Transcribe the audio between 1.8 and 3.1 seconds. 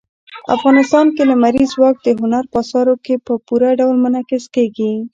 د هنر په اثارو